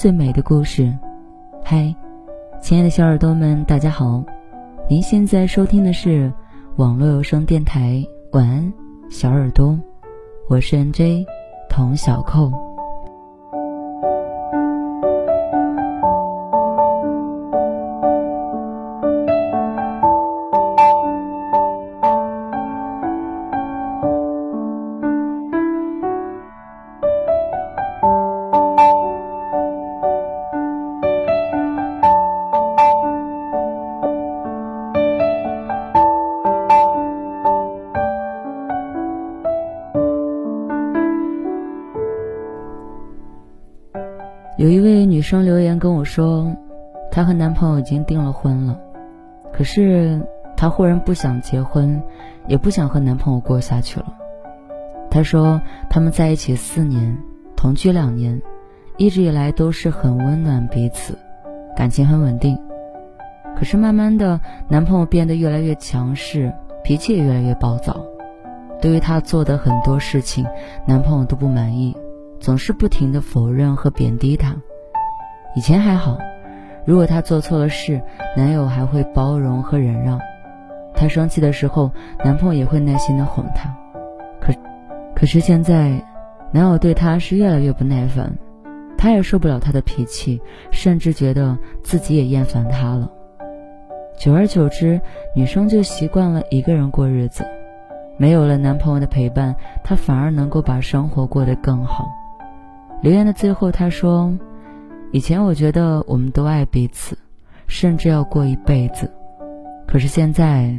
[0.00, 0.90] 最美的故事。
[1.62, 1.94] 嗨，
[2.62, 4.24] 亲爱的小耳朵们，大家好！
[4.88, 6.32] 您现在收听的是
[6.76, 8.02] 网络有声电台。
[8.32, 8.72] 晚安，
[9.10, 9.78] 小耳朵，
[10.48, 11.26] 我是 NJ
[11.68, 12.50] 童小扣。
[44.60, 46.54] 有一位女生留言跟我说，
[47.10, 48.78] 她和男朋友已经订了婚了，
[49.54, 50.20] 可是
[50.54, 52.02] 她忽然不想结婚，
[52.46, 54.14] 也不想和男朋友过下去了。
[55.10, 55.58] 她说
[55.88, 57.16] 他们在一起四年，
[57.56, 58.38] 同居两年，
[58.98, 61.16] 一直以来都是很温暖彼此，
[61.74, 62.58] 感情很稳定。
[63.56, 64.38] 可是慢慢的，
[64.68, 66.52] 男朋友变得越来越强势，
[66.84, 67.96] 脾气也越来越暴躁，
[68.78, 70.44] 对于她做的很多事情，
[70.86, 71.96] 男朋友都不满意。
[72.40, 74.56] 总是不停的否认和贬低她。
[75.54, 76.18] 以前还好，
[76.84, 78.00] 如果她做错了事，
[78.36, 80.18] 男友还会包容和忍让。
[80.94, 81.92] 她生气的时候，
[82.24, 83.74] 男朋友也会耐心的哄她。
[84.40, 84.52] 可，
[85.14, 86.02] 可是现在，
[86.50, 88.32] 男友对她是越来越不耐烦，
[88.96, 93.10] 她也受不了他的脾气，甚至觉得自己也厌烦他了。
[94.18, 95.00] 久而久之，
[95.34, 97.44] 女生就习惯了一个人过日子，
[98.18, 102.06] 没有了男朋友的陪伴，她反而能够把生活过得更好。
[103.02, 104.30] 留言的最后，他说
[105.10, 107.16] ：“以前我觉得我们都爱彼此，
[107.66, 109.10] 甚至要过一辈子。
[109.86, 110.78] 可是现在，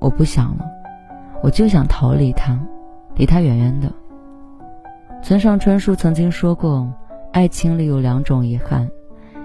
[0.00, 0.64] 我不想了，
[1.44, 2.58] 我就想逃离他，
[3.14, 3.88] 离他远远的。”
[5.22, 6.92] 村上春树曾经说过
[7.30, 8.90] ：“爱情里有两种遗憾，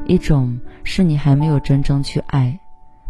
[0.08, 2.60] 一种是你还没有真正去爱，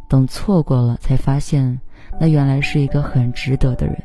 [0.10, 1.80] 等错过了才发现，
[2.20, 3.96] 那原来是一个很值得的人；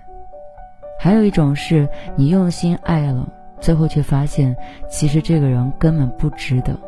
[1.01, 3.29] 还有一种是你用心爱了。”
[3.61, 4.57] 最后却发现，
[4.89, 6.79] 其实这个人根本不值得。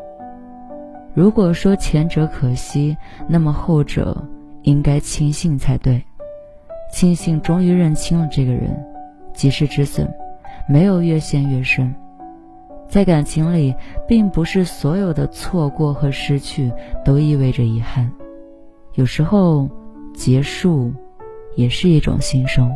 [1.15, 2.97] 如果说前者可惜，
[3.29, 4.27] 那么后者
[4.63, 6.03] 应该庆幸才对。
[6.91, 8.85] 庆幸终于认清了这个人，
[9.33, 10.11] 及时止损，
[10.69, 11.95] 没有越陷越深。
[12.89, 13.75] 在感情里，
[14.07, 16.71] 并不是所有的错过和失去
[17.05, 18.11] 都意味着遗憾，
[18.95, 19.69] 有时候
[20.15, 20.93] 结束
[21.57, 22.71] 也是一种新生。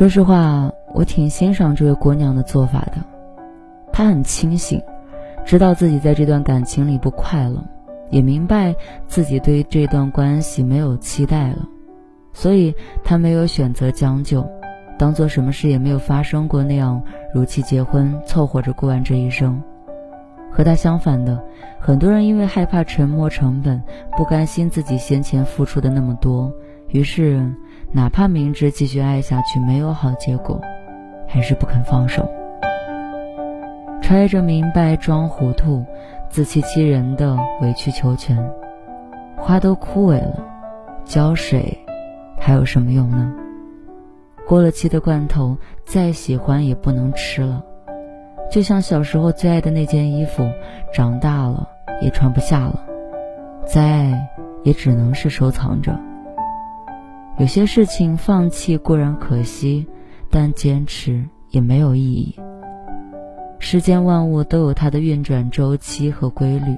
[0.00, 2.92] 说实话，我挺欣赏这位姑娘的做法的。
[3.92, 4.80] 她很清醒，
[5.44, 7.62] 知道自己在这段感情里不快乐，
[8.08, 8.74] 也明白
[9.06, 11.68] 自己对这段关系没有期待了，
[12.32, 12.74] 所以
[13.04, 14.42] 她没有选择将就，
[14.98, 17.02] 当做什么事也没有发生过那样
[17.34, 19.62] 如期结婚，凑合着过完这一生。
[20.50, 21.38] 和她相反的，
[21.78, 23.78] 很多人因为害怕沉没成本，
[24.16, 26.50] 不甘心自己先前付出的那么多，
[26.92, 27.52] 于是。
[27.92, 30.60] 哪怕明知继续爱下去没有好结果，
[31.26, 32.30] 还是不肯放手。
[34.00, 35.84] 揣着明白装糊涂，
[36.28, 38.38] 自欺欺人的委曲求全，
[39.36, 40.38] 花都枯萎了，
[41.04, 41.76] 浇水
[42.38, 43.34] 还有什么用呢？
[44.46, 47.60] 过了期的罐头，再喜欢也不能吃了。
[48.52, 50.48] 就像小时候最爱的那件衣服，
[50.94, 51.68] 长大了
[52.00, 52.80] 也穿不下了，
[53.66, 54.28] 再爱
[54.62, 55.98] 也只能是收藏着。
[57.40, 59.86] 有些事情放弃固然可惜，
[60.28, 62.38] 但坚持也没有意义。
[63.58, 66.76] 世间万物都有它的运转周期和规律，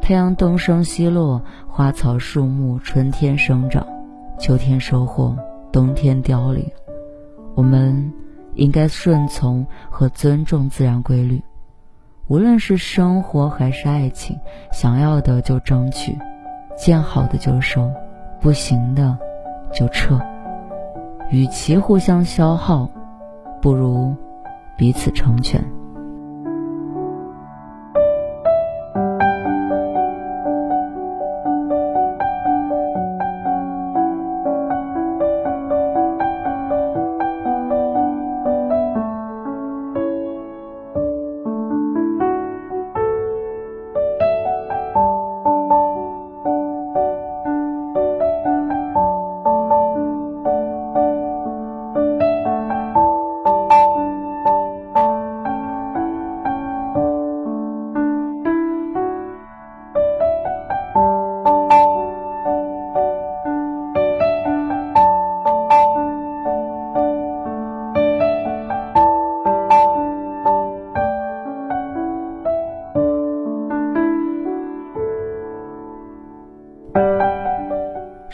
[0.00, 3.84] 太阳东升西落，花草树木春天生长，
[4.38, 5.36] 秋天收获，
[5.72, 6.64] 冬天凋零。
[7.56, 8.12] 我们
[8.54, 11.42] 应该顺从和尊重自然规律。
[12.28, 14.38] 无论是生活还是爱情，
[14.70, 16.16] 想要的就争取，
[16.78, 17.90] 见好的就收，
[18.40, 19.18] 不行的。
[19.72, 20.18] 就撤，
[21.30, 22.88] 与其互相消耗，
[23.60, 24.14] 不如
[24.76, 25.62] 彼此成全。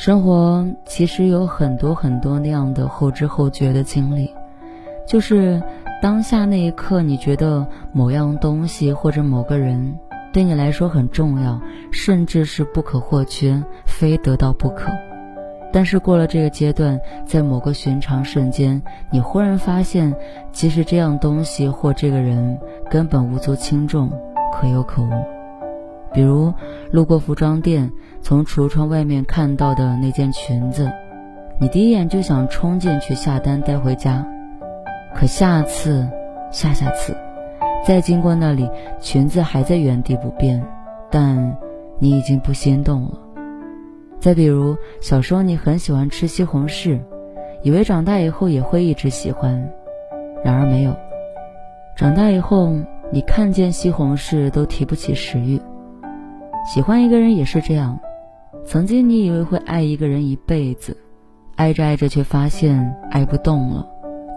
[0.06, 4.32] 生活其实有很多很多那样的后知后觉的经历，
[5.04, 5.60] 就是
[6.00, 9.98] 当下那一刻，你觉得某样东西或者某个人
[10.32, 11.60] 对你来说很重要，
[11.90, 14.92] 甚至是不可或缺，非得到不可。
[15.72, 18.80] 但是过了这个阶段，在某个寻常瞬间，
[19.10, 20.14] 你忽然发现，
[20.52, 22.56] 其实这样东西或这个人
[22.88, 24.08] 根本无足轻重，
[24.52, 25.35] 可有可无。
[26.12, 26.52] 比如
[26.90, 27.90] 路过服装店，
[28.22, 30.90] 从橱窗外面看到的那件裙子，
[31.60, 34.26] 你第一眼就想冲进去下单带回家。
[35.14, 36.06] 可下次、
[36.50, 37.16] 下下次，
[37.84, 38.68] 再经过那里，
[39.00, 40.62] 裙子还在原地不变，
[41.10, 41.56] 但
[41.98, 43.18] 你已经不心动了。
[44.18, 47.00] 再比如，小时候你很喜欢吃西红柿，
[47.62, 49.70] 以为长大以后也会一直喜欢，
[50.44, 50.94] 然而没有。
[51.96, 52.74] 长大以后，
[53.10, 55.60] 你看见西红柿都提不起食欲。
[56.66, 57.98] 喜欢一个人也是这样，
[58.66, 60.96] 曾经你以为会爱一个人一辈子，
[61.54, 63.86] 爱着爱着却发现爱不动了，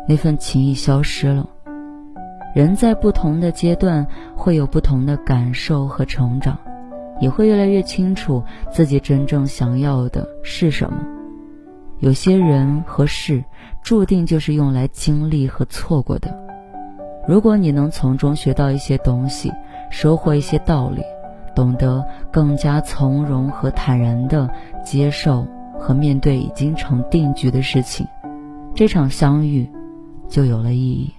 [0.08, 1.50] 那份情谊消失了。
[2.54, 4.06] 人在不同的阶段
[4.36, 6.58] 会有不同的感受和成长。
[7.20, 8.42] 也会越来越清楚
[8.72, 11.06] 自己真正想要的是什么。
[12.00, 13.44] 有些人和事
[13.84, 16.34] 注定就是用来经历和错过的。
[17.28, 19.52] 如果你能从中学到一些东西，
[19.92, 21.02] 收获一些道理，
[21.60, 24.50] 懂得更加从容和坦然地
[24.82, 25.46] 接受
[25.78, 28.08] 和面对已经成定局的事情，
[28.74, 29.70] 这场相遇
[30.30, 31.14] 就有了意义。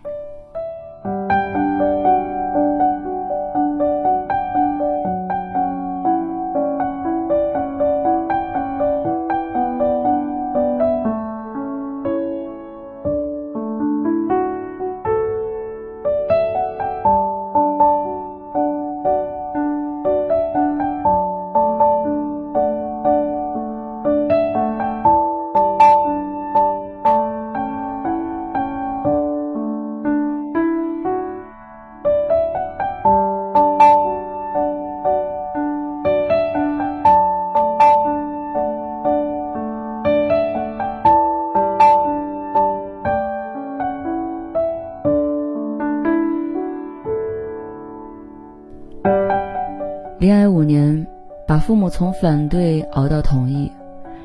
[51.71, 53.71] 父母从反对熬到同意，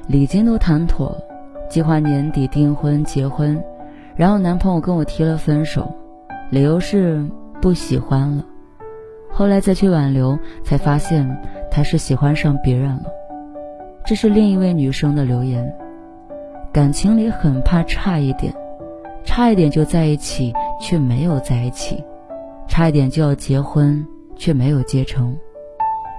[0.08, 1.20] 礼金都谈妥了，
[1.70, 3.64] 计划年底订婚结婚。
[4.16, 5.94] 然后男朋友跟我提了分手，
[6.50, 7.24] 理由是
[7.62, 8.44] 不喜欢了。
[9.30, 13.04] 后来再去挽留，才发现他是喜欢上别人了。
[14.04, 15.72] 这是另一位女生的留言。
[16.74, 18.52] 感情里很怕差一点，
[19.24, 22.04] 差一点就在一起，却没有在一起；
[22.68, 24.04] 差一点就要结婚，
[24.36, 25.38] 却没有结成。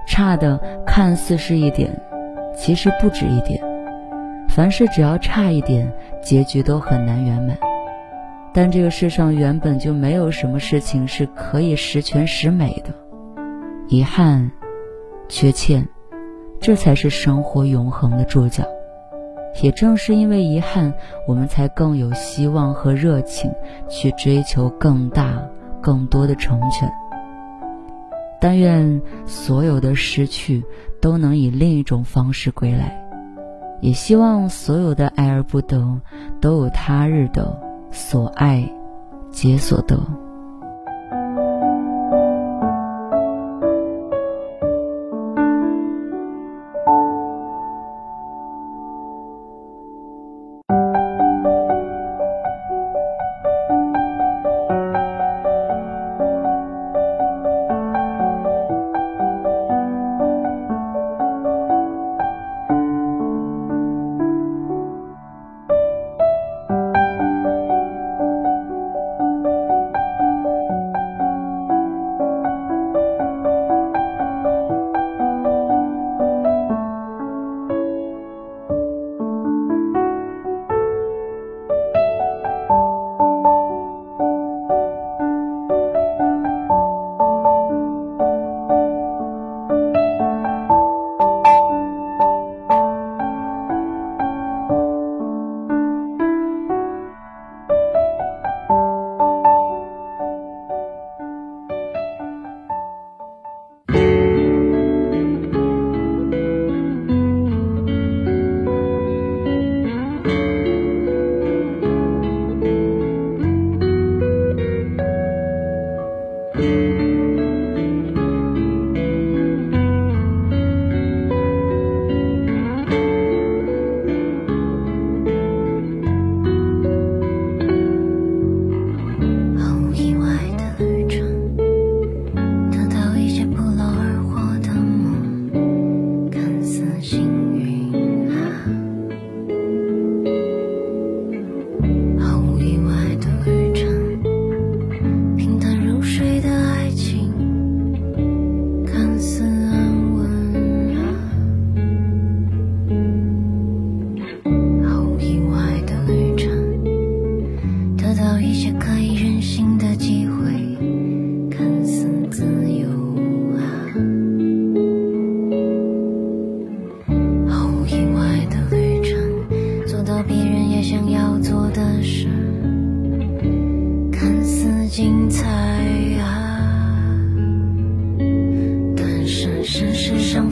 [0.07, 2.01] 差的看似是一点，
[2.55, 3.61] 其实不止一点。
[4.49, 7.55] 凡事只要差一点，结局都很难圆满。
[8.53, 12.91] 但这个世上原本就没有什么事情是可以十全十美的。
[13.87, 14.49] 遗憾、
[15.29, 15.87] 缺欠，
[16.59, 18.63] 这才是生活永恒的注脚。
[19.61, 20.93] 也正是因为遗憾，
[21.27, 23.51] 我们才更有希望和热情
[23.87, 25.39] 去追求更大、
[25.81, 26.89] 更多的成全。
[28.39, 30.63] 但愿所有的失去
[31.01, 32.99] 都能以另一种方式归来，
[33.81, 35.99] 也希望所有的爱而不得
[36.39, 37.59] 都有他日的
[37.91, 38.69] 所爱
[39.31, 40.26] 皆所得。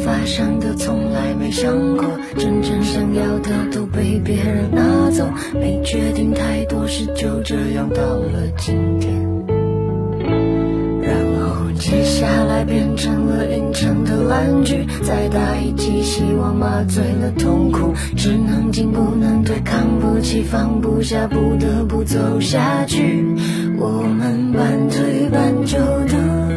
[0.06, 2.06] 发生的从来没想过，
[2.38, 5.28] 真正想要的都被别人拿走，
[5.60, 9.12] 没决定太多事，就这样到了今天。
[11.02, 23.26] 然后接下来变成了凌晨的烂剧，再打一剂希望麻醉了痛苦，只能进不能退，扛不起放不下，不得不走下去。
[23.80, 26.55] 我们半推半就的。